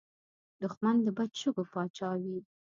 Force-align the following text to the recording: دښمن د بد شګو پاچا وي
دښمن 0.61 0.95
د 1.05 1.07
بد 1.17 1.31
شګو 1.41 1.63
پاچا 1.71 2.09
وي 2.21 2.37